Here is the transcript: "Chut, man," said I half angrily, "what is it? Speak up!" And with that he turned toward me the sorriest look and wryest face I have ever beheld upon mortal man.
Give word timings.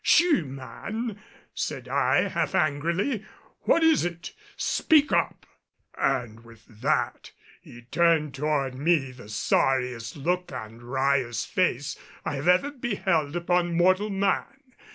"Chut, 0.03 0.47
man," 0.47 1.21
said 1.53 1.87
I 1.87 2.29
half 2.29 2.55
angrily, 2.55 3.23
"what 3.65 3.83
is 3.83 4.03
it? 4.03 4.33
Speak 4.57 5.11
up!" 5.11 5.45
And 5.95 6.43
with 6.43 6.65
that 6.81 7.31
he 7.61 7.83
turned 7.83 8.33
toward 8.33 8.73
me 8.73 9.11
the 9.11 9.29
sorriest 9.29 10.15
look 10.17 10.51
and 10.51 10.81
wryest 10.81 11.49
face 11.49 11.99
I 12.25 12.33
have 12.33 12.47
ever 12.47 12.71
beheld 12.71 13.35
upon 13.35 13.77
mortal 13.77 14.09
man. 14.09 14.73